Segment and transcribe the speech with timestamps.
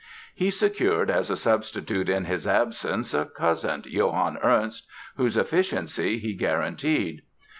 [0.33, 6.33] He secured as a substitute in his absence a cousin, Johann Ernst, whose efficiency he
[6.33, 7.21] guaranteed.